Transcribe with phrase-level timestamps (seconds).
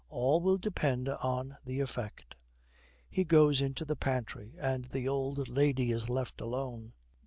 [0.09, 2.35] All will depend on the effect.'
[3.07, 6.93] He goes into the pantry, and the old lady is left alone.